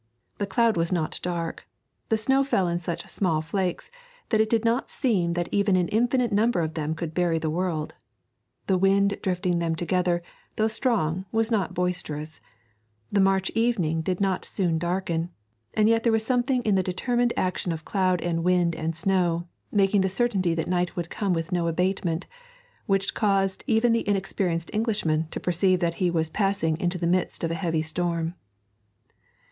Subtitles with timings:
[0.39, 1.67] The cloud was not dark;
[2.09, 3.91] the snow fell in such small flakes
[4.29, 7.51] that it did not seem that even an infinite number of them could bury the
[7.51, 7.93] world;
[8.65, 10.23] the wind drifting them together,
[10.55, 12.39] though strong, was not boisterous;
[13.11, 15.29] the March evening did not soon darken:
[15.75, 19.47] and yet there was something in the determined action of cloud and wind and snow,
[19.71, 22.25] making the certainty that night would come with no abatement,
[22.87, 27.43] which caused even the inexperienced Englishman to perceive that he was passing into the midst
[27.43, 28.33] of a heavy storm.